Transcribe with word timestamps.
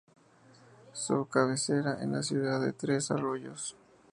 Su 0.93 1.27
cabecera 1.27 2.01
es 2.01 2.07
la 2.09 2.23
ciudad 2.23 2.59
de 2.59 2.73
Tres 2.73 3.11
Arroyos. 3.11 3.75